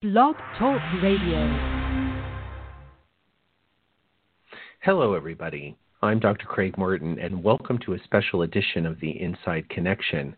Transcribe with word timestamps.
Blog 0.00 0.36
Talk 0.56 0.80
Radio. 1.02 1.88
Hello, 4.80 5.14
everybody. 5.14 5.76
I'm 6.02 6.20
Dr. 6.20 6.46
Craig 6.46 6.78
Martin, 6.78 7.18
and 7.18 7.42
welcome 7.42 7.80
to 7.84 7.94
a 7.94 7.98
special 8.04 8.42
edition 8.42 8.86
of 8.86 9.00
the 9.00 9.20
Inside 9.20 9.68
Connection. 9.70 10.36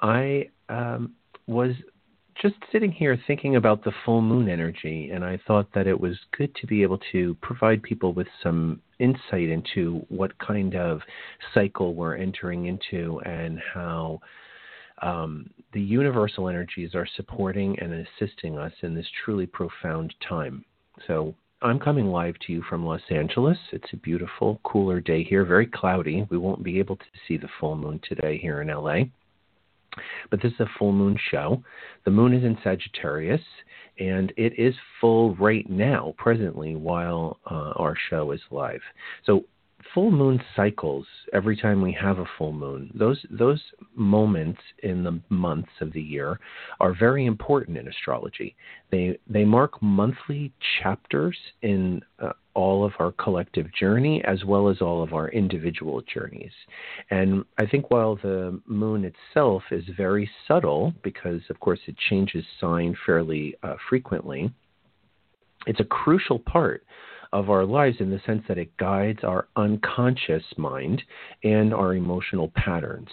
I 0.00 0.50
um, 0.68 1.14
was 1.48 1.72
just 2.40 2.54
sitting 2.70 2.92
here 2.92 3.18
thinking 3.26 3.56
about 3.56 3.82
the 3.82 3.90
full 4.04 4.22
moon 4.22 4.48
energy, 4.48 5.10
and 5.12 5.24
I 5.24 5.40
thought 5.48 5.66
that 5.74 5.88
it 5.88 6.00
was 6.00 6.16
good 6.38 6.54
to 6.60 6.68
be 6.68 6.84
able 6.84 7.00
to 7.10 7.36
provide 7.42 7.82
people 7.82 8.12
with 8.12 8.28
some 8.40 8.80
insight 9.00 9.48
into 9.48 10.06
what 10.10 10.38
kind 10.38 10.76
of 10.76 11.00
cycle 11.52 11.96
we're 11.96 12.14
entering 12.14 12.66
into 12.66 13.20
and 13.26 13.58
how 13.74 14.20
um, 15.02 15.50
the 15.72 15.80
universal 15.80 16.48
energies 16.48 16.94
are 16.94 17.06
supporting 17.16 17.78
and 17.80 18.06
assisting 18.06 18.56
us 18.56 18.72
in 18.82 18.94
this 18.94 19.06
truly 19.24 19.46
profound 19.46 20.14
time. 20.26 20.64
So 21.06 21.34
I'm 21.60 21.78
coming 21.78 22.06
live 22.06 22.34
to 22.46 22.52
you 22.52 22.62
from 22.68 22.84
Los 22.84 23.02
Angeles. 23.10 23.58
It's 23.72 23.92
a 23.92 23.96
beautiful, 23.96 24.60
cooler 24.64 25.00
day 25.00 25.24
here, 25.24 25.44
very 25.44 25.66
cloudy. 25.66 26.26
We 26.30 26.38
won't 26.38 26.62
be 26.62 26.78
able 26.78 26.96
to 26.96 27.04
see 27.26 27.36
the 27.36 27.48
full 27.60 27.76
moon 27.76 28.00
today 28.08 28.38
here 28.38 28.62
in 28.62 28.68
LA. 28.68 29.04
But 30.30 30.40
this 30.42 30.52
is 30.52 30.60
a 30.60 30.78
full 30.78 30.92
moon 30.92 31.18
show. 31.30 31.62
The 32.04 32.10
moon 32.10 32.32
is 32.32 32.44
in 32.44 32.56
Sagittarius, 32.64 33.42
and 33.98 34.32
it 34.36 34.58
is 34.58 34.74
full 35.00 35.34
right 35.36 35.68
now, 35.68 36.14
presently, 36.16 36.76
while 36.76 37.38
uh, 37.50 37.72
our 37.76 37.94
show 38.08 38.30
is 38.30 38.40
live. 38.50 38.80
So 39.26 39.44
full 39.94 40.10
moon 40.10 40.40
cycles 40.54 41.06
every 41.32 41.56
time 41.56 41.80
we 41.80 41.92
have 41.92 42.18
a 42.18 42.24
full 42.38 42.52
moon 42.52 42.90
those 42.94 43.24
those 43.30 43.60
moments 43.94 44.60
in 44.82 45.02
the 45.02 45.20
months 45.28 45.70
of 45.80 45.92
the 45.92 46.00
year 46.00 46.38
are 46.80 46.94
very 46.94 47.26
important 47.26 47.76
in 47.76 47.88
astrology. 47.88 48.54
They 48.90 49.18
they 49.28 49.44
mark 49.44 49.80
monthly 49.82 50.52
chapters 50.80 51.36
in 51.62 52.02
uh, 52.18 52.32
all 52.54 52.84
of 52.84 52.92
our 52.98 53.12
collective 53.12 53.72
journey 53.74 54.22
as 54.24 54.44
well 54.44 54.68
as 54.68 54.80
all 54.80 55.02
of 55.02 55.14
our 55.14 55.28
individual 55.30 56.02
journeys. 56.02 56.52
And 57.10 57.44
i 57.58 57.66
think 57.66 57.90
while 57.90 58.16
the 58.16 58.60
moon 58.66 59.04
itself 59.04 59.62
is 59.70 59.84
very 59.96 60.28
subtle 60.46 60.94
because 61.02 61.40
of 61.50 61.60
course 61.60 61.80
it 61.86 61.96
changes 62.10 62.44
sign 62.60 62.96
fairly 63.06 63.54
uh, 63.62 63.76
frequently 63.88 64.52
it's 65.66 65.80
a 65.80 65.84
crucial 65.84 66.38
part 66.38 66.84
of 67.32 67.48
our 67.48 67.64
lives 67.64 67.96
in 68.00 68.10
the 68.10 68.20
sense 68.26 68.42
that 68.48 68.58
it 68.58 68.76
guides 68.76 69.20
our 69.24 69.48
unconscious 69.56 70.44
mind 70.56 71.02
and 71.42 71.72
our 71.72 71.94
emotional 71.94 72.52
patterns. 72.54 73.08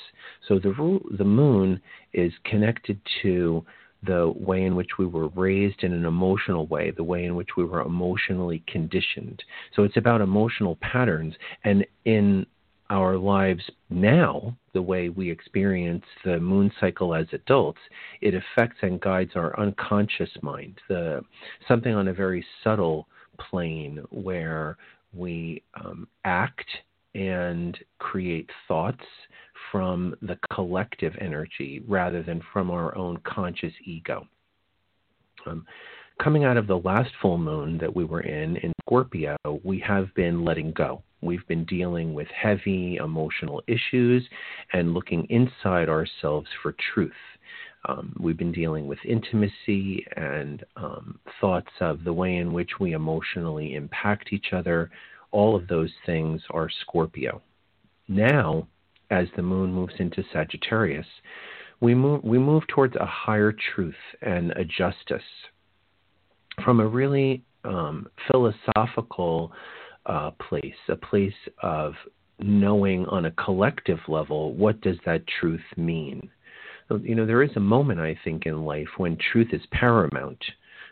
So 0.48 0.60
the 0.60 1.00
the 1.18 1.24
moon 1.24 1.82
is 2.14 2.34
connected 2.44 3.00
to 3.22 3.66
the 4.04 4.34
way 4.36 4.64
in 4.64 4.76
which 4.76 4.98
we 4.98 5.06
were 5.06 5.28
raised 5.30 5.84
in 5.84 5.92
an 5.92 6.06
emotional 6.06 6.66
way, 6.68 6.92
the 6.92 7.04
way 7.04 7.26
in 7.26 7.36
which 7.36 7.58
we 7.58 7.66
were 7.66 7.82
emotionally 7.82 8.64
conditioned. 8.68 9.44
So 9.76 9.84
it's 9.84 9.98
about 9.98 10.22
emotional 10.22 10.78
patterns 10.82 11.36
and 11.64 11.86
in 12.06 12.46
our 12.90 13.18
lives 13.18 13.62
now, 13.90 14.58
the 14.74 14.82
way 14.82 15.10
we 15.10 15.30
experience 15.30 16.06
the 16.26 16.40
moon 16.40 16.72
cycle 16.80 17.14
as 17.14 17.28
adults, 17.34 17.80
it 18.22 18.34
affects 18.34 18.78
and 18.82 19.00
guides 19.00 19.32
our 19.36 19.58
unconscious 19.60 20.32
mind, 20.42 20.80
the 20.88 21.22
something 21.68 21.94
on 21.94 22.08
a 22.08 22.14
very 22.14 22.44
subtle 22.64 23.08
plane 23.50 24.04
where 24.10 24.78
we 25.14 25.64
um, 25.84 26.08
act 26.26 26.66
and 27.16 27.78
create 27.98 28.50
thoughts 28.68 29.04
from 29.72 30.16
the 30.22 30.38
collective 30.54 31.14
energy 31.20 31.84
rather 31.88 32.24
than 32.24 32.42
from 32.54 32.72
our 32.72 32.96
own 32.96 33.18
conscious 33.26 33.74
ego. 33.84 34.28
Um, 35.46 35.66
coming 36.22 36.44
out 36.44 36.58
of 36.58 36.68
the 36.68 36.78
last 36.78 37.12
full 37.22 37.38
moon 37.38 37.78
that 37.80 37.96
we 37.96 38.04
were 38.04 38.22
in, 38.22 38.58
in 38.58 38.74
Scorpio, 38.84 39.38
we 39.64 39.80
have 39.80 40.14
been 40.16 40.44
letting 40.44 40.72
go. 40.72 41.02
We've 41.22 41.46
been 41.48 41.66
dealing 41.66 42.14
with 42.14 42.28
heavy 42.28 42.98
emotional 42.98 43.62
issues 43.68 44.28
and 44.74 44.94
looking 44.94 45.26
inside 45.30 45.90
ourselves 45.90 46.48
for 46.62 46.76
truth. 46.94 47.12
Um, 47.88 48.14
we've 48.20 48.38
been 48.38 48.52
dealing 48.52 48.88
with 48.88 49.00
intimacy 49.06 50.06
and 50.16 50.64
um, 50.76 51.20
thoughts 51.40 51.72
of 51.80 52.04
the 52.04 52.14
way 52.14 52.36
in 52.36 52.52
which 52.52 52.72
we 52.80 52.92
emotionally 52.94 53.76
impact 53.76 54.34
each 54.34 54.48
other. 54.54 54.92
All 55.32 55.56
of 55.56 55.68
those 55.68 55.92
things 56.06 56.42
are 56.52 56.70
Scorpio. 56.82 57.42
Now, 58.08 58.68
as 59.12 59.28
the 59.36 59.42
moon 59.42 59.72
moves 59.72 59.94
into 60.00 60.24
Sagittarius, 60.34 61.06
we 61.80 61.96
move, 61.96 62.24
we 62.24 62.38
move 62.38 62.64
towards 62.68 62.96
a 62.96 63.06
higher 63.06 63.56
truth 63.74 63.96
and 64.22 64.52
a 64.52 64.66
justice 64.66 65.22
from 66.64 66.82
a 66.82 66.88
really 66.88 67.44
um, 67.64 68.08
philosophical 68.30 69.54
uh, 70.06 70.32
place, 70.32 70.74
a 70.90 70.96
place 70.96 71.32
of 71.64 71.94
knowing 72.40 73.06
on 73.08 73.26
a 73.26 73.32
collective 73.32 74.00
level 74.08 74.54
what 74.54 74.80
does 74.82 74.98
that 75.06 75.22
truth 75.40 75.64
mean 75.78 76.30
you 76.98 77.16
know, 77.16 77.26
there 77.26 77.44
is 77.44 77.52
a 77.56 77.62
moment, 77.62 78.00
I 78.00 78.18
think, 78.24 78.46
in 78.46 78.64
life 78.64 78.88
when 78.98 79.18
truth 79.32 79.50
is 79.52 79.62
paramount. 79.72 80.44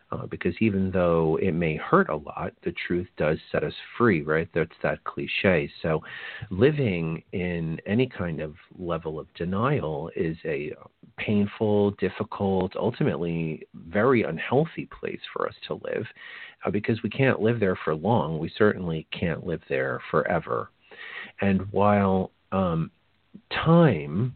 Uh, 0.09 0.25
because 0.25 0.53
even 0.61 0.89
though 0.89 1.37
it 1.41 1.51
may 1.51 1.75
hurt 1.75 2.07
a 2.07 2.15
lot, 2.15 2.53
the 2.63 2.73
truth 2.87 3.07
does 3.17 3.37
set 3.51 3.61
us 3.61 3.73
free, 3.97 4.21
right? 4.21 4.47
That's 4.55 4.71
that 4.81 5.03
cliche. 5.03 5.69
So, 5.81 6.01
living 6.49 7.21
in 7.33 7.77
any 7.85 8.07
kind 8.07 8.39
of 8.39 8.55
level 8.79 9.19
of 9.19 9.27
denial 9.33 10.09
is 10.15 10.37
a 10.45 10.71
painful, 11.17 11.91
difficult, 11.91 12.73
ultimately 12.77 13.67
very 13.89 14.23
unhealthy 14.23 14.87
place 14.97 15.19
for 15.33 15.45
us 15.45 15.55
to 15.67 15.73
live 15.73 16.05
uh, 16.65 16.71
because 16.71 17.03
we 17.03 17.09
can't 17.09 17.41
live 17.41 17.59
there 17.59 17.77
for 17.83 17.93
long. 17.93 18.39
We 18.39 18.51
certainly 18.57 19.07
can't 19.11 19.45
live 19.45 19.61
there 19.67 19.99
forever. 20.09 20.69
And 21.41 21.69
while 21.73 22.31
um, 22.53 22.91
time 23.51 24.33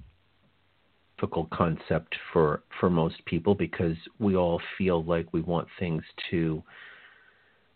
difficult 1.21 1.49
concept 1.51 2.15
for 2.33 2.63
for 2.79 2.89
most 2.89 3.23
people 3.25 3.53
because 3.53 3.95
we 4.19 4.35
all 4.35 4.59
feel 4.77 5.03
like 5.03 5.27
we 5.33 5.41
want 5.41 5.67
things 5.79 6.03
to 6.29 6.63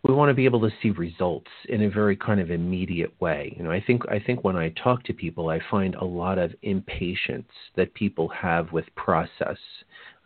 we 0.03 0.13
want 0.13 0.29
to 0.29 0.33
be 0.33 0.45
able 0.45 0.61
to 0.61 0.69
see 0.81 0.91
results 0.91 1.49
in 1.69 1.83
a 1.83 1.89
very 1.89 2.15
kind 2.15 2.39
of 2.39 2.51
immediate 2.51 3.11
way. 3.19 3.55
You 3.57 3.63
know, 3.63 3.71
I 3.71 3.81
think 3.85 4.03
I 4.09 4.19
think 4.19 4.43
when 4.43 4.55
I 4.55 4.69
talk 4.83 5.03
to 5.05 5.13
people, 5.13 5.49
I 5.49 5.59
find 5.69 5.95
a 5.95 6.05
lot 6.05 6.37
of 6.37 6.53
impatience 6.61 7.49
that 7.75 7.93
people 7.93 8.27
have 8.29 8.71
with 8.71 8.85
process. 8.95 9.57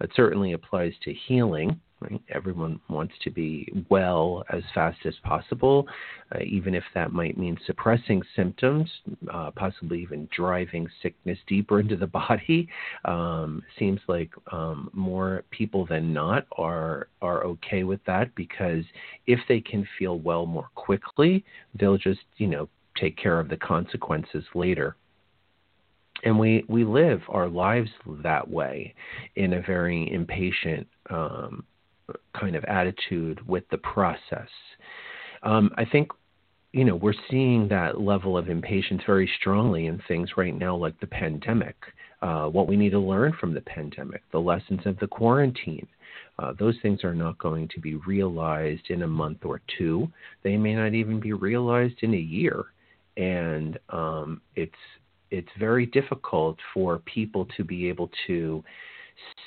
It 0.01 0.11
certainly 0.15 0.53
applies 0.53 0.93
to 1.03 1.13
healing, 1.13 1.79
Right? 2.01 2.21
Everyone 2.33 2.79
wants 2.89 3.13
to 3.23 3.29
be 3.29 3.85
well 3.89 4.45
as 4.49 4.63
fast 4.73 4.99
as 5.05 5.15
possible, 5.23 5.85
uh, 6.33 6.39
even 6.45 6.73
if 6.73 6.83
that 6.93 7.11
might 7.11 7.37
mean 7.37 7.57
suppressing 7.65 8.21
symptoms, 8.37 8.89
uh, 9.33 9.51
possibly 9.51 10.01
even 10.01 10.29
driving 10.33 10.87
sickness 11.01 11.37
deeper 11.45 11.81
into 11.81 11.97
the 11.97 12.07
body. 12.29 12.69
Um, 13.03 13.63
seems 13.77 13.99
like 14.07 14.31
um, 14.51 14.89
more 14.93 15.43
people 15.51 15.85
than 15.85 16.13
not 16.13 16.45
are 16.57 17.09
are 17.21 17.43
okay 17.43 17.83
with 17.83 17.99
that 18.05 18.33
because 18.33 18.85
if 19.27 19.39
they 19.49 19.59
can 19.59 19.85
feel 19.97 20.19
well 20.19 20.45
more 20.45 20.69
quickly, 20.75 21.43
they'll 21.77 21.97
just 21.97 22.21
you 22.37 22.47
know 22.47 22.69
take 22.97 23.17
care 23.17 23.39
of 23.39 23.49
the 23.49 23.57
consequences 23.57 24.43
later 24.55 24.95
and 26.23 26.37
we 26.37 26.65
we 26.67 26.83
live 26.83 27.21
our 27.29 27.47
lives 27.47 27.89
that 28.23 28.49
way 28.49 28.93
in 29.35 29.53
a 29.53 29.61
very 29.61 30.11
impatient 30.11 30.87
um, 31.09 31.63
kind 32.39 32.55
of 32.55 32.63
attitude 32.65 33.45
with 33.47 33.63
the 33.69 33.77
process. 33.77 34.49
Um, 35.43 35.71
I 35.77 35.85
think 35.85 36.09
you 36.73 36.85
know 36.85 36.95
we're 36.95 37.13
seeing 37.29 37.67
that 37.69 37.99
level 37.99 38.37
of 38.37 38.49
impatience 38.49 39.01
very 39.05 39.29
strongly 39.39 39.87
in 39.87 40.01
things 40.07 40.29
right 40.37 40.55
now 40.55 40.75
like 40.75 40.99
the 40.99 41.07
pandemic 41.07 41.75
uh, 42.21 42.45
what 42.47 42.67
we 42.67 42.75
need 42.75 42.91
to 42.91 42.99
learn 42.99 43.33
from 43.39 43.53
the 43.53 43.61
pandemic 43.61 44.21
the 44.31 44.39
lessons 44.39 44.81
of 44.85 44.97
the 44.99 45.07
quarantine. 45.07 45.87
Uh, 46.37 46.53
those 46.57 46.75
things 46.81 47.03
are 47.03 47.15
not 47.15 47.37
going 47.37 47.67
to 47.67 47.81
be 47.81 47.95
realized 47.95 48.89
in 48.89 49.03
a 49.03 49.07
month 49.07 49.39
or 49.43 49.61
two. 49.77 50.07
They 50.43 50.55
may 50.55 50.73
not 50.73 50.93
even 50.93 51.19
be 51.19 51.33
realized 51.33 51.97
in 52.01 52.13
a 52.13 52.17
year. 52.17 52.65
And 53.17 53.77
um, 53.89 54.41
it's 54.55 54.71
it's 55.31 55.49
very 55.59 55.85
difficult 55.85 56.57
for 56.73 56.99
people 56.99 57.45
to 57.57 57.63
be 57.63 57.89
able 57.89 58.09
to 58.27 58.63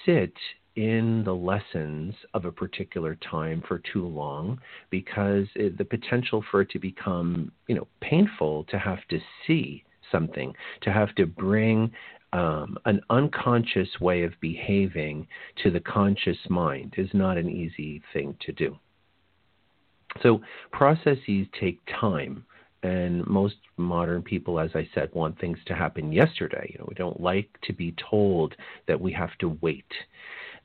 sit 0.05 0.35
in 0.77 1.23
the 1.25 1.35
lessons 1.35 2.15
of 2.33 2.45
a 2.45 2.53
particular 2.53 3.17
time 3.31 3.63
for 3.69 3.83
too 3.93 4.07
long 4.07 4.59
because 4.91 5.47
it, 5.55 5.77
the 5.77 5.85
potential 5.85 6.43
for 6.51 6.63
it 6.63 6.71
to 6.71 6.79
become 6.79 7.53
you 7.69 7.75
know 7.75 7.87
painful 8.01 8.65
to 8.65 8.79
have 8.79 9.07
to 9.09 9.19
see 9.47 9.85
something 10.11 10.55
to 10.81 10.93
have 10.93 11.15
to 11.15 11.27
bring 11.27 11.91
um, 12.33 12.79
an 12.87 13.01
unconscious 13.11 13.89
way 14.01 14.23
of 14.23 14.33
behaving 14.41 15.27
to 15.63 15.71
the 15.71 15.81
conscious 15.81 16.39
mind 16.49 16.95
is 16.97 17.09
not 17.13 17.37
an 17.37 17.51
easy 17.51 18.03
thing 18.13 18.35
to 18.41 18.53
do. 18.53 18.79
So 20.23 20.41
processes 20.73 21.47
take 21.61 21.81
time 22.01 22.45
and 22.83 23.27
most 23.27 23.57
modern 23.77 24.23
people 24.23 24.59
as 24.59 24.71
i 24.75 24.89
said 24.93 25.09
want 25.13 25.39
things 25.39 25.59
to 25.67 25.75
happen 25.75 26.13
yesterday. 26.13 26.71
You 26.73 26.79
know 26.79 26.87
we 26.89 26.95
don't 26.95 27.21
like 27.21 27.51
to 27.65 27.73
be 27.73 27.95
told 28.11 28.55
that 28.89 29.01
we 29.01 29.13
have 29.13 29.37
to 29.39 29.59
wait 29.61 29.85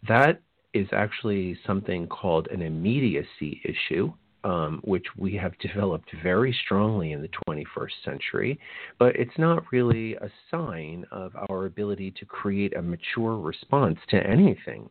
that 0.08 0.42
is 0.74 0.88
actually 0.92 1.58
something 1.66 2.08
called 2.08 2.48
an 2.48 2.62
immediacy 2.62 3.62
issue, 3.64 4.12
um, 4.44 4.80
which 4.84 5.06
we 5.18 5.36
have 5.36 5.58
developed 5.60 6.10
very 6.24 6.56
strongly 6.66 7.12
in 7.12 7.22
the 7.22 7.30
21st 7.48 7.92
century, 8.06 8.60
but 9.00 9.16
it's 9.16 9.38
not 9.38 9.64
really 9.72 10.16
a 10.16 10.30
sign 10.52 11.06
of 11.12 11.34
our 11.50 11.66
ability 11.66 12.12
to 12.12 12.26
create 12.26 12.76
a 12.76 12.82
mature 12.82 13.38
response 13.38 14.00
to 14.10 14.18
anything. 14.18 14.90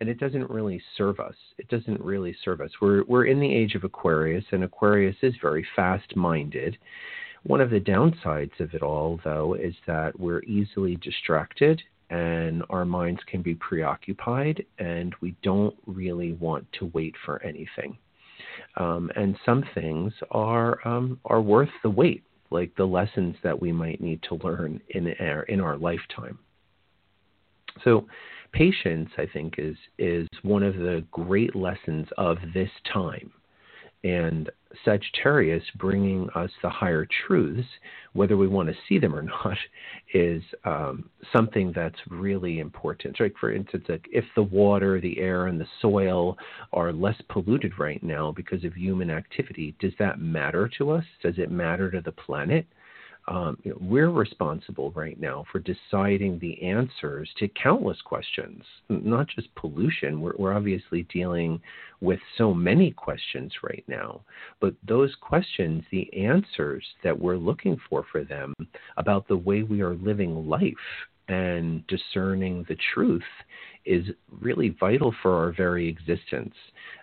And 0.00 0.08
it 0.08 0.20
doesn't 0.20 0.50
really 0.50 0.82
serve 0.96 1.20
us. 1.20 1.34
It 1.56 1.68
doesn't 1.68 2.00
really 2.00 2.36
serve 2.44 2.60
us. 2.60 2.70
We're, 2.82 3.04
we're 3.04 3.26
in 3.26 3.40
the 3.40 3.54
age 3.54 3.74
of 3.74 3.84
Aquarius, 3.84 4.44
and 4.52 4.64
Aquarius 4.64 5.16
is 5.22 5.34
very 5.40 5.66
fast 5.74 6.14
minded. 6.14 6.76
One 7.44 7.60
of 7.60 7.70
the 7.70 7.80
downsides 7.80 8.58
of 8.60 8.74
it 8.74 8.82
all, 8.82 9.20
though, 9.24 9.54
is 9.54 9.74
that 9.86 10.18
we're 10.18 10.42
easily 10.42 10.96
distracted 10.96 11.80
and 12.10 12.62
our 12.70 12.84
minds 12.84 13.20
can 13.26 13.42
be 13.42 13.54
preoccupied, 13.54 14.64
and 14.78 15.14
we 15.20 15.34
don't 15.42 15.74
really 15.86 16.32
want 16.34 16.66
to 16.78 16.90
wait 16.94 17.14
for 17.24 17.42
anything. 17.42 17.98
Um, 18.76 19.10
and 19.16 19.36
some 19.44 19.64
things 19.74 20.12
are 20.30 20.86
um, 20.86 21.18
are 21.24 21.40
worth 21.40 21.70
the 21.82 21.90
wait, 21.90 22.22
like 22.50 22.74
the 22.76 22.84
lessons 22.84 23.36
that 23.42 23.60
we 23.60 23.72
might 23.72 24.00
need 24.00 24.22
to 24.28 24.36
learn 24.36 24.80
in 24.90 25.14
our 25.20 25.42
in 25.44 25.60
our 25.60 25.76
lifetime. 25.76 26.38
So, 27.84 28.06
patience, 28.52 29.10
I 29.18 29.26
think, 29.32 29.54
is 29.58 29.76
is 29.98 30.28
one 30.42 30.62
of 30.62 30.76
the 30.76 31.04
great 31.10 31.56
lessons 31.56 32.06
of 32.18 32.38
this 32.54 32.70
time 32.92 33.32
and 34.04 34.50
Sagittarius 34.84 35.62
bringing 35.76 36.28
us 36.34 36.50
the 36.62 36.68
higher 36.68 37.06
truths, 37.26 37.66
whether 38.12 38.36
we 38.36 38.46
want 38.46 38.68
to 38.68 38.74
see 38.88 38.98
them 38.98 39.14
or 39.14 39.22
not, 39.44 39.56
is 40.14 40.42
um, 40.64 41.08
something 41.34 41.72
that's 41.74 41.98
really 42.08 42.58
important. 42.58 43.18
Like 43.20 43.34
for 43.38 43.52
instance, 43.52 43.84
like 43.88 44.06
if 44.12 44.24
the 44.34 44.42
water, 44.42 45.00
the 45.00 45.18
air, 45.18 45.46
and 45.46 45.60
the 45.60 45.66
soil 45.80 46.36
are 46.72 46.92
less 46.92 47.20
polluted 47.28 47.78
right 47.78 48.02
now 48.02 48.32
because 48.32 48.64
of 48.64 48.74
human 48.74 49.10
activity, 49.10 49.74
does 49.80 49.92
that 49.98 50.20
matter 50.20 50.70
to 50.78 50.90
us? 50.90 51.04
Does 51.22 51.38
it 51.38 51.50
matter 51.50 51.90
to 51.90 52.00
the 52.00 52.12
planet? 52.12 52.66
Um, 53.28 53.58
you 53.64 53.72
know, 53.72 53.78
we're 53.80 54.10
responsible 54.10 54.92
right 54.92 55.18
now 55.20 55.44
for 55.50 55.58
deciding 55.58 56.38
the 56.38 56.62
answers 56.62 57.28
to 57.38 57.48
countless 57.48 58.00
questions, 58.02 58.62
not 58.88 59.26
just 59.28 59.52
pollution. 59.56 60.20
We're, 60.20 60.34
we're 60.38 60.52
obviously 60.52 61.02
dealing 61.12 61.60
with 62.00 62.20
so 62.38 62.54
many 62.54 62.92
questions 62.92 63.52
right 63.62 63.84
now, 63.88 64.20
but 64.60 64.74
those 64.86 65.14
questions, 65.20 65.82
the 65.90 66.12
answers 66.16 66.84
that 67.02 67.18
we're 67.18 67.36
looking 67.36 67.76
for 67.88 68.04
for 68.12 68.22
them 68.22 68.54
about 68.96 69.26
the 69.26 69.36
way 69.36 69.62
we 69.62 69.80
are 69.80 69.94
living 69.96 70.48
life 70.48 70.74
and 71.28 71.84
discerning 71.88 72.64
the 72.68 72.76
truth 72.94 73.22
is 73.84 74.06
really 74.40 74.76
vital 74.78 75.12
for 75.22 75.34
our 75.36 75.52
very 75.52 75.88
existence. 75.88 76.54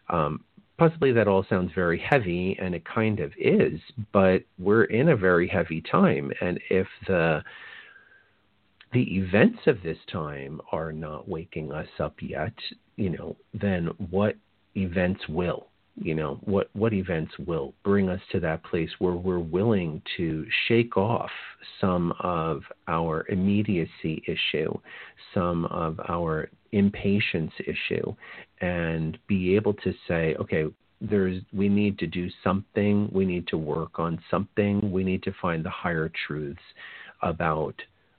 Um, 0.09 0.43
possibly 0.83 1.13
that 1.13 1.29
all 1.29 1.45
sounds 1.49 1.71
very 1.73 1.97
heavy, 1.97 2.57
and 2.61 2.75
it 2.75 2.83
kind 2.83 3.21
of 3.21 3.31
is, 3.37 3.79
but 4.11 4.43
we're 4.59 4.83
in 4.83 5.07
a 5.07 5.15
very 5.15 5.47
heavy 5.47 5.81
time. 5.81 6.29
And 6.41 6.59
if 6.69 6.87
the 7.07 7.41
the 8.91 9.15
events 9.17 9.59
of 9.65 9.81
this 9.81 9.97
time 10.11 10.59
are 10.73 10.91
not 10.91 11.27
waking 11.27 11.71
us 11.71 11.87
up 11.99 12.15
yet, 12.21 12.53
you 12.97 13.09
know, 13.09 13.37
then 13.53 13.87
what 14.09 14.35
events 14.75 15.21
will? 15.29 15.67
You 15.95 16.15
know, 16.15 16.39
what 16.43 16.69
what 16.73 16.91
events 16.91 17.31
will 17.45 17.73
bring 17.83 18.09
us 18.09 18.19
to 18.31 18.39
that 18.39 18.63
place 18.63 18.89
where 18.97 19.13
we're 19.13 19.37
willing 19.37 20.01
to 20.17 20.45
shake 20.67 20.97
off 20.97 21.29
some 21.79 22.13
of 22.19 22.63
our 22.87 23.25
immediacy 23.29 24.23
issue, 24.27 24.73
some 25.33 25.65
of 25.65 25.99
our 26.09 26.49
impatience 26.71 27.51
issue, 27.59 28.15
and 28.61 29.19
be 29.27 29.55
able 29.55 29.75
to 29.75 29.93
say, 30.07 30.35
okay, 30.39 30.65
there's 30.99 31.41
we 31.53 31.69
need 31.69 31.99
to 31.99 32.07
do 32.07 32.27
something, 32.43 33.07
we 33.11 33.25
need 33.25 33.47
to 33.47 33.57
work 33.57 33.99
on 33.99 34.19
something, 34.31 34.91
we 34.91 35.03
need 35.03 35.21
to 35.23 35.33
find 35.41 35.63
the 35.63 35.69
higher 35.69 36.11
truths 36.25 36.61
about 37.21 37.75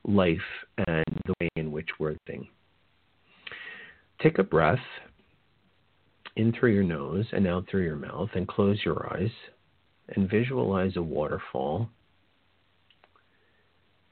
life 0.07 0.39
and 0.87 1.05
the 1.27 1.35
way 1.41 1.49
in 1.57 1.73
which 1.73 1.89
we're 1.99 2.15
living. 2.29 2.47
Take 4.23 4.39
a 4.39 4.45
breath 4.45 4.79
in 6.37 6.53
through 6.53 6.73
your 6.73 6.83
nose 6.83 7.27
and 7.33 7.47
out 7.47 7.67
through 7.71 7.85
your 7.85 7.97
mouth 7.97 8.31
and 8.35 8.49
close 8.49 8.79
your 8.85 9.13
eyes 9.15 9.31
and 10.09 10.31
visualize 10.31 10.97
a 10.97 11.03
waterfall. 11.03 11.89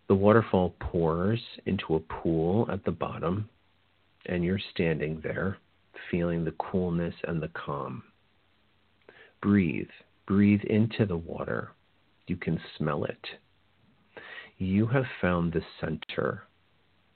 The 0.08 0.14
waterfall 0.14 0.74
pours 0.78 1.40
into 1.66 1.94
a 1.94 2.00
pool 2.00 2.69
at 2.70 2.84
the 2.84 2.90
bottom, 2.90 3.48
and 4.26 4.44
you're 4.44 4.60
standing 4.72 5.20
there 5.22 5.58
feeling 6.10 6.44
the 6.44 6.52
coolness 6.52 7.14
and 7.26 7.42
the 7.42 7.48
calm. 7.48 8.02
Breathe. 9.40 9.88
Breathe 10.26 10.62
into 10.64 11.06
the 11.06 11.16
water. 11.16 11.72
You 12.26 12.36
can 12.36 12.60
smell 12.76 13.04
it. 13.04 13.26
You 14.58 14.86
have 14.86 15.06
found 15.20 15.52
the 15.52 15.62
center. 15.80 16.44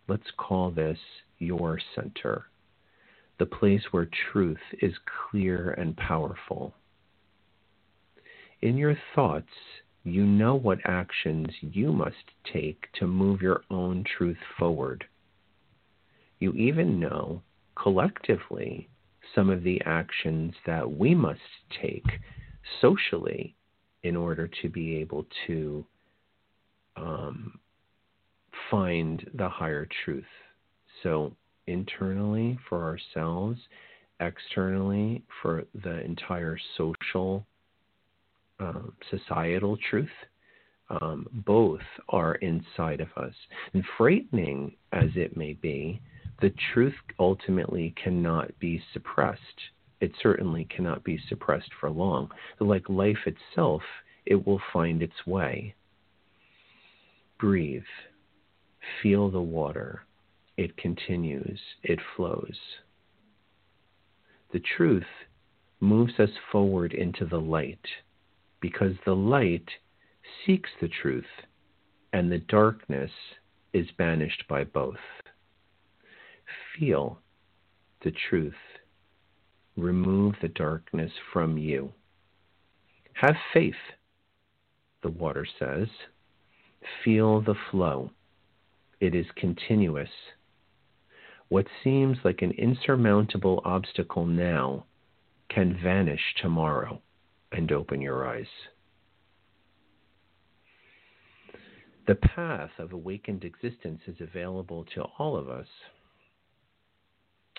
Let's 0.08 0.30
call 0.36 0.70
this 0.70 0.98
your 1.38 1.78
center, 1.94 2.46
the 3.38 3.46
place 3.46 3.82
where 3.90 4.08
truth 4.32 4.60
is 4.80 4.94
clear 5.30 5.70
and 5.72 5.96
powerful. 5.96 6.74
In 8.62 8.76
your 8.76 8.96
thoughts, 9.14 9.52
you 10.04 10.24
know 10.24 10.54
what 10.54 10.78
actions 10.84 11.48
you 11.60 11.92
must 11.92 12.32
take 12.52 12.86
to 12.98 13.06
move 13.06 13.42
your 13.42 13.62
own 13.70 14.04
truth 14.16 14.38
forward. 14.58 15.04
You 16.38 16.52
even 16.52 17.00
know 17.00 17.42
collectively 17.74 18.88
some 19.34 19.50
of 19.50 19.62
the 19.62 19.80
actions 19.84 20.54
that 20.64 20.90
we 20.90 21.14
must 21.14 21.40
take 21.82 22.06
socially 22.80 23.54
in 24.02 24.16
order 24.16 24.48
to 24.62 24.68
be 24.68 24.96
able 24.96 25.26
to 25.46 25.84
um, 26.96 27.58
find 28.70 29.28
the 29.34 29.48
higher 29.48 29.88
truth. 30.04 30.24
So, 31.02 31.34
internally 31.66 32.58
for 32.68 32.84
ourselves, 32.84 33.58
externally 34.20 35.22
for 35.42 35.64
the 35.82 36.00
entire 36.04 36.58
social, 36.76 37.46
um, 38.58 38.92
societal 39.10 39.76
truth. 39.90 40.08
Um, 40.88 41.26
both 41.44 41.80
are 42.10 42.36
inside 42.36 43.00
of 43.00 43.08
us. 43.16 43.34
And 43.74 43.84
frightening 43.98 44.76
as 44.92 45.10
it 45.16 45.36
may 45.36 45.54
be, 45.54 46.00
the 46.40 46.52
truth 46.72 46.94
ultimately 47.18 47.92
cannot 48.02 48.56
be 48.60 48.80
suppressed. 48.92 49.40
It 50.00 50.12
certainly 50.22 50.64
cannot 50.66 51.02
be 51.02 51.18
suppressed 51.28 51.70
for 51.80 51.90
long. 51.90 52.30
Like 52.60 52.88
life 52.88 53.26
itself, 53.26 53.82
it 54.26 54.46
will 54.46 54.60
find 54.72 55.02
its 55.02 55.26
way. 55.26 55.74
Breathe. 57.40 57.82
Feel 59.02 59.30
the 59.30 59.40
water. 59.40 60.05
It 60.56 60.76
continues. 60.76 61.60
It 61.82 61.98
flows. 62.16 62.58
The 64.52 64.60
truth 64.76 65.04
moves 65.80 66.18
us 66.18 66.30
forward 66.50 66.92
into 66.92 67.26
the 67.26 67.40
light 67.40 67.86
because 68.60 68.94
the 69.04 69.16
light 69.16 69.68
seeks 70.44 70.70
the 70.80 70.88
truth 70.88 71.24
and 72.12 72.32
the 72.32 72.38
darkness 72.38 73.10
is 73.72 73.86
banished 73.98 74.44
by 74.48 74.64
both 74.64 74.96
feel 76.78 77.18
the 78.02 78.12
truth. 78.28 78.54
Remove 79.76 80.34
the 80.40 80.48
darkness 80.48 81.12
from 81.32 81.58
you. 81.58 81.92
Have 83.14 83.36
faith, 83.52 83.74
the 85.02 85.10
water 85.10 85.46
says. 85.58 85.88
Feel 87.04 87.40
the 87.40 87.54
flow. 87.70 88.10
It 89.00 89.14
is 89.14 89.26
continuous. 89.36 90.08
What 91.48 91.66
seems 91.84 92.18
like 92.24 92.42
an 92.42 92.52
insurmountable 92.52 93.62
obstacle 93.64 94.26
now 94.26 94.86
can 95.48 95.78
vanish 95.82 96.34
tomorrow 96.40 97.00
and 97.52 97.70
open 97.70 98.00
your 98.00 98.26
eyes. 98.26 98.46
The 102.06 102.16
path 102.16 102.70
of 102.78 102.92
awakened 102.92 103.44
existence 103.44 104.00
is 104.06 104.16
available 104.20 104.84
to 104.94 105.02
all 105.18 105.36
of 105.36 105.48
us 105.48 105.68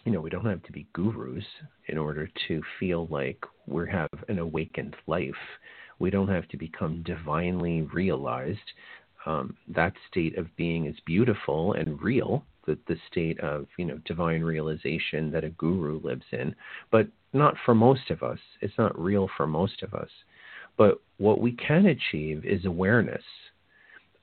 you 0.07 0.13
know, 0.13 0.21
we 0.21 0.29
don't 0.29 0.45
have 0.45 0.63
to 0.63 0.71
be 0.71 0.87
gurus 0.93 1.43
in 1.87 1.97
order 1.97 2.29
to 2.47 2.61
feel 2.79 3.07
like 3.07 3.43
we 3.65 3.89
have 3.91 4.07
an 4.29 4.39
awakened 4.39 4.95
life. 5.05 5.35
We 5.99 6.09
don't 6.09 6.29
have 6.29 6.47
to 6.47 6.57
become 6.57 7.03
divinely 7.03 7.81
realized. 7.81 8.59
Um, 9.25 9.57
that 9.67 9.91
state 10.09 10.37
of 10.37 10.55
being 10.55 10.85
is 10.85 10.95
beautiful 11.05 11.73
and 11.73 12.01
real, 12.01 12.45
the, 12.67 12.77
the 12.87 12.97
state 13.09 13.39
of, 13.39 13.65
you 13.77 13.85
know, 13.85 13.97
divine 14.05 14.43
realization 14.43 15.31
that 15.31 15.43
a 15.43 15.49
guru 15.49 15.99
lives 16.03 16.25
in, 16.31 16.53
but 16.91 17.07
not 17.33 17.55
for 17.65 17.73
most 17.73 18.11
of 18.11 18.21
us. 18.21 18.39
It's 18.61 18.77
not 18.77 18.99
real 18.99 19.27
for 19.35 19.47
most 19.47 19.81
of 19.81 19.95
us. 19.95 20.09
But 20.77 21.01
what 21.17 21.41
we 21.41 21.53
can 21.53 21.87
achieve 21.87 22.45
is 22.45 22.65
awareness. 22.65 23.23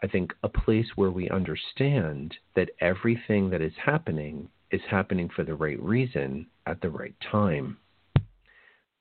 I 0.03 0.07
think 0.07 0.33
a 0.43 0.49
place 0.49 0.87
where 0.95 1.11
we 1.11 1.29
understand 1.31 2.35
that 2.55 2.71
everything 2.81 3.51
that 3.51 3.63
is 3.63 3.73
happening 3.85 4.49
is 4.71 4.83
happening 4.91 5.31
for 5.35 5.45
the 5.45 5.55
right 5.55 5.81
reason 5.83 6.47
at 6.67 6.81
the 6.81 6.91
right 6.91 7.15
time. 7.31 7.79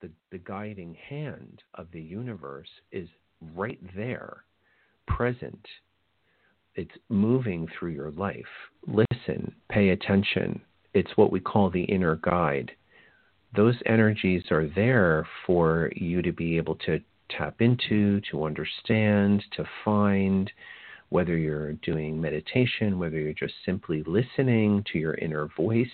The, 0.02 0.10
the 0.32 0.38
guiding 0.38 0.96
hand 1.10 1.62
of 1.76 1.88
the 1.92 2.02
universe 2.02 2.70
is 2.92 3.08
right 3.56 3.80
there, 3.96 4.44
present. 5.08 5.66
It's 6.76 6.92
moving 7.10 7.68
through 7.68 7.92
your 7.92 8.12
life. 8.12 8.46
Listen, 8.88 9.54
pay 9.70 9.90
attention. 9.90 10.62
It's 10.94 11.16
what 11.16 11.32
we 11.32 11.40
call 11.40 11.70
the 11.70 11.84
inner 11.84 12.16
guide. 12.16 12.72
Those 13.56 13.76
energies 13.86 14.44
are 14.50 14.68
there 14.68 15.28
for 15.46 15.92
you 15.96 16.22
to 16.24 16.32
be 16.32 16.58
able 16.58 16.76
to 16.88 17.00
tap 17.30 17.62
into, 17.62 18.22
to 18.32 18.44
understand, 18.44 19.44
to 19.56 19.66
find, 19.86 20.52
whether 21.10 21.38
you're 21.38 21.74
doing 21.74 22.20
meditation, 22.20 22.98
whether 22.98 23.20
you're 23.20 23.34
just 23.34 23.54
simply 23.66 24.02
listening 24.08 24.84
to 24.92 24.98
your 24.98 25.14
inner 25.14 25.48
voice, 25.56 25.86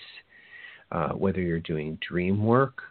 uh, 0.93 1.09
whether 1.09 1.41
you're 1.41 1.59
doing 1.59 1.97
dream 2.07 2.41
work 2.41 2.83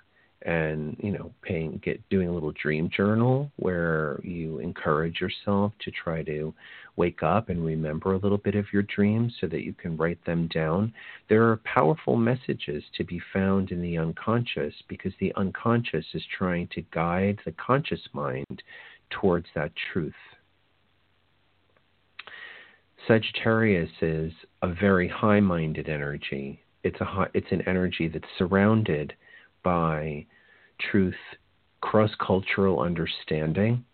and 0.42 0.96
you 1.00 1.10
know 1.10 1.32
paying 1.42 1.80
get 1.84 2.00
doing 2.10 2.28
a 2.28 2.32
little 2.32 2.52
dream 2.52 2.88
journal 2.94 3.50
where 3.56 4.20
you 4.22 4.60
encourage 4.60 5.20
yourself 5.20 5.72
to 5.80 5.90
try 5.90 6.22
to 6.22 6.54
wake 6.96 7.22
up 7.22 7.48
and 7.48 7.64
remember 7.64 8.12
a 8.12 8.18
little 8.18 8.38
bit 8.38 8.54
of 8.54 8.64
your 8.72 8.82
dreams 8.82 9.32
so 9.40 9.48
that 9.48 9.64
you 9.64 9.72
can 9.72 9.96
write 9.96 10.24
them 10.26 10.48
down 10.48 10.92
there 11.28 11.48
are 11.48 11.56
powerful 11.64 12.16
messages 12.16 12.84
to 12.96 13.02
be 13.02 13.20
found 13.32 13.72
in 13.72 13.82
the 13.82 13.98
unconscious 13.98 14.74
because 14.88 15.12
the 15.18 15.32
unconscious 15.34 16.06
is 16.14 16.22
trying 16.36 16.68
to 16.68 16.82
guide 16.92 17.38
the 17.44 17.52
conscious 17.52 18.00
mind 18.12 18.62
towards 19.10 19.46
that 19.56 19.72
truth 19.92 20.12
Sagittarius 23.06 23.90
is 24.02 24.32
a 24.60 24.68
very 24.68 25.08
high-minded 25.08 25.88
energy. 25.88 26.60
It's 26.82 27.00
a 27.00 27.04
high, 27.04 27.28
it's 27.32 27.50
an 27.52 27.62
energy 27.66 28.08
that's 28.08 28.28
surrounded 28.36 29.14
by 29.68 30.24
truth, 30.90 31.14
cross-cultural 31.82 32.80
understanding. 32.80 33.84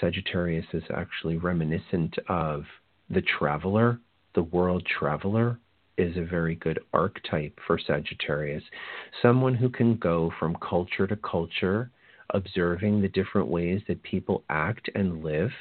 Sagittarius 0.00 0.66
is 0.72 0.82
actually 0.92 1.36
reminiscent 1.36 2.16
of 2.28 2.64
the 3.08 3.22
traveler, 3.38 4.00
the 4.34 4.42
world 4.42 4.84
traveler 4.84 5.60
is 5.96 6.16
a 6.16 6.24
very 6.24 6.56
good 6.56 6.80
archetype 6.92 7.56
for 7.64 7.78
Sagittarius. 7.78 8.64
Someone 9.22 9.54
who 9.54 9.68
can 9.68 9.94
go 9.98 10.32
from 10.36 10.56
culture 10.56 11.06
to 11.06 11.14
culture, 11.14 11.92
observing 12.30 13.00
the 13.00 13.08
different 13.08 13.46
ways 13.46 13.80
that 13.86 14.02
people 14.02 14.42
act 14.50 14.90
and 14.96 15.22
live 15.22 15.52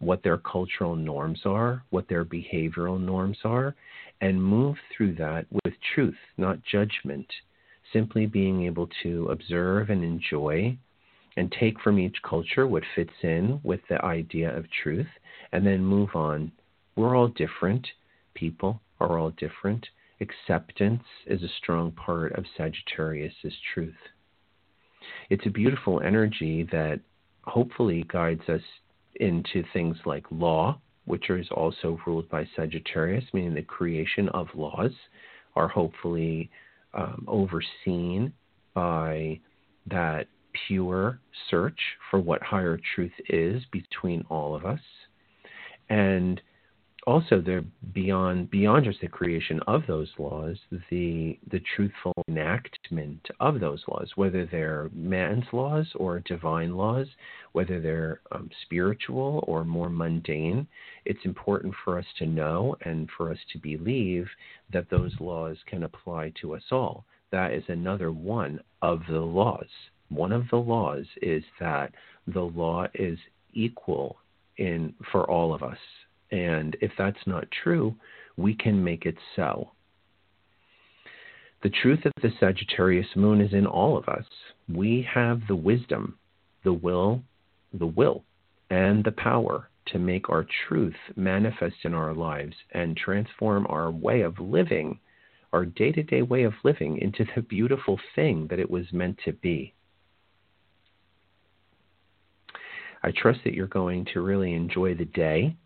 what 0.00 0.22
their 0.22 0.36
cultural 0.36 0.96
norms 0.96 1.40
are, 1.46 1.82
what 1.88 2.10
their 2.10 2.26
behavioral 2.26 3.00
norms 3.00 3.38
are, 3.42 3.74
and 4.20 4.44
move 4.44 4.76
through 4.94 5.14
that 5.14 5.46
with 5.64 5.72
truth, 5.94 6.18
not 6.36 6.58
judgment. 6.70 7.26
Simply 7.92 8.26
being 8.26 8.62
able 8.64 8.88
to 9.02 9.26
observe 9.26 9.90
and 9.90 10.04
enjoy 10.04 10.76
and 11.36 11.52
take 11.52 11.80
from 11.80 11.98
each 11.98 12.16
culture 12.22 12.66
what 12.66 12.82
fits 12.94 13.12
in 13.22 13.60
with 13.62 13.80
the 13.88 14.04
idea 14.04 14.56
of 14.56 14.70
truth 14.82 15.08
and 15.52 15.66
then 15.66 15.84
move 15.84 16.10
on. 16.14 16.52
We're 16.96 17.16
all 17.16 17.28
different. 17.28 17.86
People 18.34 18.80
are 19.00 19.18
all 19.18 19.30
different. 19.30 19.86
Acceptance 20.20 21.02
is 21.26 21.42
a 21.42 21.48
strong 21.58 21.92
part 21.92 22.32
of 22.32 22.44
Sagittarius's 22.56 23.54
truth. 23.74 23.94
It's 25.30 25.46
a 25.46 25.50
beautiful 25.50 26.00
energy 26.00 26.64
that 26.70 27.00
hopefully 27.44 28.04
guides 28.08 28.46
us 28.48 28.60
into 29.16 29.64
things 29.72 29.96
like 30.04 30.26
law, 30.30 30.78
which 31.06 31.30
is 31.30 31.48
also 31.50 31.98
ruled 32.06 32.28
by 32.28 32.46
Sagittarius, 32.54 33.24
meaning 33.32 33.54
the 33.54 33.62
creation 33.62 34.28
of 34.30 34.48
laws 34.54 34.92
are 35.56 35.68
hopefully 35.68 36.50
um, 36.94 37.24
overseen 37.28 38.32
by 38.74 39.40
that 39.86 40.26
pure 40.66 41.20
search 41.48 41.78
for 42.10 42.18
what 42.20 42.42
higher 42.42 42.78
truth 42.94 43.12
is 43.28 43.62
between 43.72 44.24
all 44.28 44.54
of 44.54 44.64
us. 44.64 44.80
And 45.88 46.40
also 47.06 47.40
they're 47.40 47.64
beyond 47.94 48.50
beyond 48.50 48.84
just 48.84 49.00
the 49.00 49.08
creation 49.08 49.60
of 49.66 49.82
those 49.86 50.10
laws, 50.18 50.58
the 50.90 51.38
the 51.50 51.60
truthful 51.74 52.12
enactment 52.28 53.26
of 53.40 53.60
those 53.60 53.82
laws, 53.88 54.10
whether 54.16 54.44
they're 54.46 54.90
man's 54.92 55.44
laws 55.52 55.86
or 55.94 56.20
divine 56.20 56.76
laws, 56.76 57.06
whether 57.52 57.80
they're 57.80 58.20
um, 58.32 58.50
spiritual 58.62 59.44
or 59.46 59.64
more 59.64 59.88
mundane. 59.88 60.66
It's 61.04 61.24
important 61.24 61.74
for 61.84 61.98
us 61.98 62.04
to 62.18 62.26
know 62.26 62.76
and 62.82 63.08
for 63.16 63.30
us 63.30 63.38
to 63.52 63.58
believe 63.58 64.28
that 64.72 64.90
those 64.90 65.12
laws 65.20 65.56
can 65.66 65.84
apply 65.84 66.32
to 66.40 66.54
us 66.54 66.64
all. 66.70 67.04
That 67.32 67.52
is 67.52 67.64
another 67.68 68.12
one 68.12 68.60
of 68.82 69.00
the 69.08 69.20
laws. 69.20 69.68
One 70.10 70.32
of 70.32 70.48
the 70.50 70.56
laws 70.56 71.06
is 71.22 71.44
that 71.60 71.92
the 72.26 72.40
law 72.40 72.86
is 72.94 73.18
equal 73.54 74.18
in 74.58 74.94
for 75.10 75.28
all 75.30 75.54
of 75.54 75.62
us 75.62 75.78
and 76.30 76.76
if 76.80 76.92
that's 76.96 77.26
not 77.26 77.50
true, 77.62 77.94
we 78.36 78.54
can 78.54 78.82
make 78.82 79.06
it 79.06 79.16
so. 79.36 79.72
The 81.62 81.70
truth 81.70 82.06
of 82.06 82.12
the 82.22 82.32
Sagittarius 82.40 83.14
moon 83.14 83.40
is 83.40 83.52
in 83.52 83.66
all 83.66 83.98
of 83.98 84.08
us. 84.08 84.24
We 84.68 85.06
have 85.12 85.42
the 85.46 85.56
wisdom, 85.56 86.16
the 86.64 86.72
will, 86.72 87.22
the 87.74 87.86
will, 87.86 88.24
and 88.70 89.04
the 89.04 89.12
power 89.12 89.68
to 89.86 89.98
make 89.98 90.30
our 90.30 90.46
truth 90.68 90.96
manifest 91.16 91.76
in 91.84 91.94
our 91.94 92.14
lives 92.14 92.54
and 92.72 92.96
transform 92.96 93.66
our 93.68 93.90
way 93.90 94.22
of 94.22 94.38
living, 94.38 94.98
our 95.52 95.66
day 95.66 95.92
to 95.92 96.02
day 96.02 96.22
way 96.22 96.44
of 96.44 96.54
living, 96.64 96.98
into 96.98 97.26
the 97.34 97.42
beautiful 97.42 97.98
thing 98.14 98.46
that 98.48 98.58
it 98.60 98.70
was 98.70 98.92
meant 98.92 99.18
to 99.24 99.32
be. 99.32 99.74
I 103.02 103.10
trust 103.10 103.40
that 103.44 103.54
you're 103.54 103.66
going 103.66 104.06
to 104.12 104.20
really 104.20 104.54
enjoy 104.54 104.94
the 104.94 105.06
day 105.06 105.56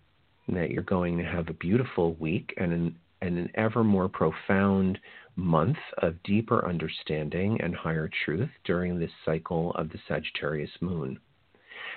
that 0.49 0.71
you're 0.71 0.83
going 0.83 1.19
to 1.19 1.25
have 1.25 1.49
a 1.49 1.55
beautiful 1.55 2.15
week 2.15 2.53
and 2.57 2.73
an, 2.73 2.97
and 3.23 3.39
an 3.39 3.51
ever 3.55 3.83
more 3.83 4.09
profound 4.09 4.99
month 5.37 5.79
of 5.99 6.23
deeper 6.23 6.67
understanding 6.69 7.61
and 7.61 7.75
higher 7.75 8.11
truth 8.25 8.51
during 8.65 8.99
this 8.99 9.11
cycle 9.25 9.73
of 9.73 9.89
the 9.91 9.99
Sagittarius 10.07 10.71
moon. 10.81 11.19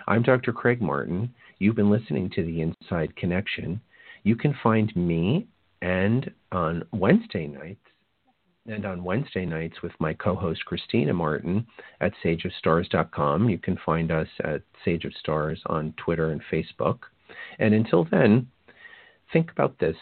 I'm 0.07 0.23
Dr. 0.23 0.53
Craig 0.53 0.81
Martin. 0.81 1.33
You've 1.59 1.75
been 1.75 1.91
listening 1.91 2.29
to 2.31 2.43
the 2.43 2.61
Inside 2.61 3.15
Connection. 3.15 3.81
You 4.23 4.35
can 4.35 4.55
find 4.63 4.95
me 4.95 5.47
and 5.81 6.31
on 6.51 6.83
Wednesday 6.91 7.47
nights 7.47 7.81
and 8.67 8.85
on 8.85 9.03
Wednesday 9.03 9.45
nights 9.45 9.81
with 9.81 9.93
my 9.99 10.13
co-host 10.13 10.65
Christina 10.65 11.13
Martin 11.13 11.65
at 12.01 12.13
sageofstars.com. 12.23 13.49
You 13.49 13.57
can 13.57 13.77
find 13.85 14.11
us 14.11 14.27
at 14.43 14.61
Sage 14.83 15.05
of 15.05 15.13
Stars 15.19 15.61
on 15.67 15.93
Twitter 15.97 16.31
and 16.31 16.41
Facebook. 16.51 16.99
And 17.59 17.73
until 17.73 18.03
then, 18.03 18.47
think 19.31 19.51
about 19.51 19.79
this. 19.79 19.97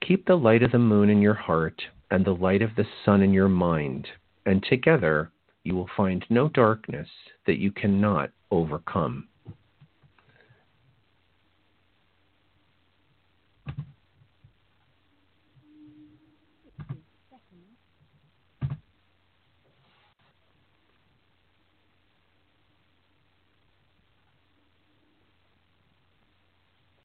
Keep 0.00 0.26
the 0.26 0.36
light 0.36 0.62
of 0.62 0.72
the 0.72 0.78
moon 0.78 1.10
in 1.10 1.20
your 1.20 1.34
heart 1.34 1.82
and 2.10 2.24
the 2.24 2.34
light 2.34 2.62
of 2.62 2.74
the 2.76 2.86
sun 3.04 3.22
in 3.22 3.32
your 3.32 3.48
mind, 3.48 4.08
and 4.46 4.62
together 4.62 5.30
you 5.62 5.74
will 5.74 5.90
find 5.96 6.24
no 6.30 6.48
darkness 6.48 7.08
that 7.46 7.58
you 7.58 7.70
cannot 7.70 8.30
overcome. 8.50 9.28